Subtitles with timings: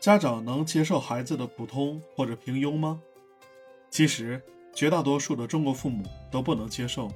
[0.00, 2.98] 家长能接受孩子的普通或者平庸吗？
[3.90, 4.42] 其实，
[4.74, 7.12] 绝大多数的中国父母都不能接受。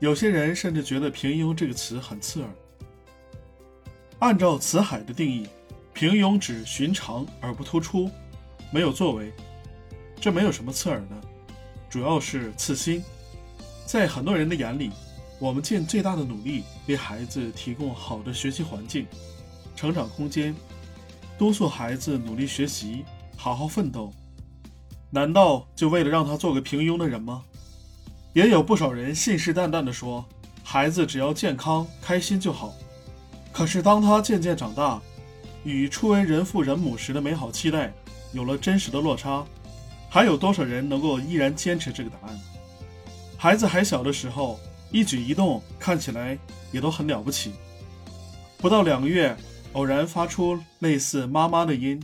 [0.00, 2.50] 有些人甚至觉得“平庸”这个词很刺耳。
[4.18, 5.46] 按照辞海的定义，
[5.94, 8.10] 平庸指寻常而不突出，
[8.72, 9.32] 没有作为。
[10.20, 11.20] 这没有什么刺耳的，
[11.88, 13.00] 主要是刺心。
[13.86, 14.90] 在很多人的眼里，
[15.38, 19.06] 我们尽最大的努力为孩子提供好的学习环境、
[19.76, 20.52] 成长空间。
[21.38, 23.04] 督促孩子努力学习，
[23.36, 24.12] 好好奋斗，
[25.10, 27.42] 难道就为了让他做个平庸的人吗？
[28.32, 30.24] 也有不少人信誓旦旦地说，
[30.62, 32.74] 孩子只要健康开心就好。
[33.52, 35.00] 可是当他渐渐长大，
[35.64, 37.92] 与初为人父人母时的美好期待
[38.32, 39.44] 有了真实的落差，
[40.08, 42.40] 还有多少人能够依然坚持这个答案？
[43.36, 44.58] 孩子还小的时候，
[44.90, 46.38] 一举一动看起来
[46.70, 47.52] 也都很了不起，
[48.58, 49.36] 不到两个月。
[49.72, 52.02] 偶然发出类似“妈妈”的音，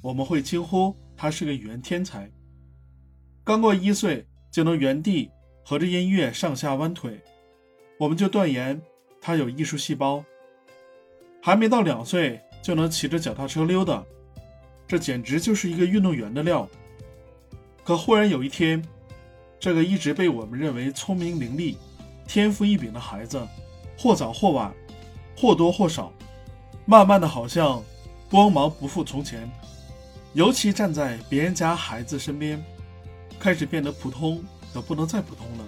[0.00, 2.30] 我们会惊呼他是个语言天才。
[3.44, 5.30] 刚过一岁就能原地
[5.62, 7.20] 和着音乐上下弯腿，
[7.98, 8.80] 我们就断言
[9.20, 10.24] 他有艺术细胞。
[11.42, 14.02] 还没到两岁就能骑着脚踏车溜达，
[14.88, 16.66] 这简直就是一个运动员的料。
[17.84, 18.82] 可忽然有一天，
[19.60, 21.76] 这个一直被我们认为聪明伶俐、
[22.26, 23.46] 天赋异禀的孩子，
[23.98, 24.72] 或早或晚，
[25.36, 26.10] 或多或少。
[26.92, 27.82] 慢慢的，好像
[28.30, 29.50] 光芒不复从前，
[30.34, 32.62] 尤其站在别人家孩子身边，
[33.40, 35.64] 开始变得普通的不能再普通了。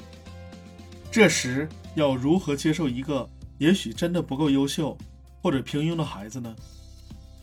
[1.11, 4.95] 这时要如何接受一个也许真的不够优秀
[5.41, 6.55] 或者平庸的孩子呢？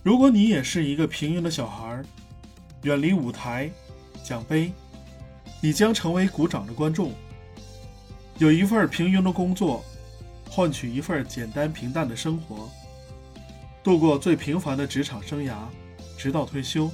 [0.04, 2.04] 如果你也是一个平庸的小孩，
[2.84, 3.68] 远离舞台、
[4.24, 4.72] 奖杯，
[5.60, 7.12] 你将成为鼓掌的观众。
[8.38, 9.84] 有一份平庸的工作，
[10.52, 12.70] 换取一份简单平淡的生活。
[13.84, 15.56] 度过最平凡的职场生涯，
[16.18, 16.92] 直到退休，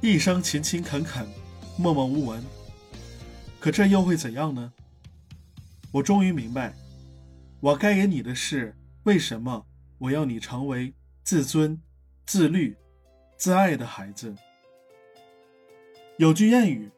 [0.00, 1.26] 一生勤勤恳恳，
[1.76, 2.42] 默默无闻。
[3.60, 4.72] 可这又会怎样呢？
[5.92, 6.74] 我终于明白，
[7.60, 9.66] 我该给你的是为什么
[9.98, 11.78] 我要你成为自尊、
[12.24, 12.74] 自律、
[13.36, 14.34] 自爱的孩子。
[16.16, 16.90] 有句谚语：“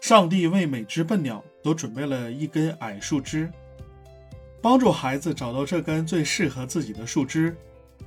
[0.00, 3.48] 上帝为每只笨鸟都准备了一根矮树枝，
[4.60, 7.56] 帮助孩子找到这根最适合自己的树枝。”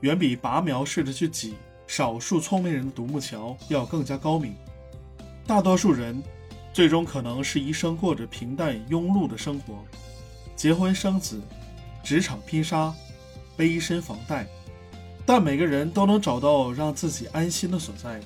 [0.02, 1.56] 远比拔苗试着去挤
[1.88, 4.56] 少数聪明人的独木桥要更加高明。
[5.46, 6.22] 大多数人
[6.74, 9.84] 最终可能是一生过着平淡庸碌的生活，
[10.56, 11.42] 结婚生子，
[12.04, 12.94] 职场拼杀，
[13.56, 14.46] 背一身房贷。
[15.26, 18.20] 但每个人都能找到让自己安心的所在，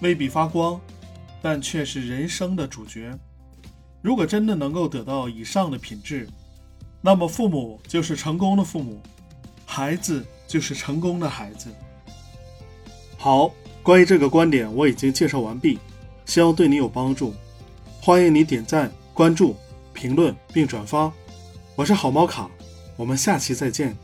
[0.00, 0.80] 未必发光，
[1.40, 3.16] 但却是人生的主角。
[4.02, 6.28] 如果真的能够得到以上的品质，
[7.00, 9.00] 那么父母就是成功的父母，
[9.64, 10.24] 孩子。
[10.46, 11.68] 就是成功的孩子。
[13.18, 13.50] 好，
[13.82, 15.78] 关于这个观点我已经介绍完毕，
[16.24, 17.34] 希望对你有帮助。
[18.00, 19.56] 欢迎你点赞、关注、
[19.92, 21.12] 评论并转发。
[21.74, 22.48] 我是好猫卡，
[22.96, 23.96] 我们下期再见。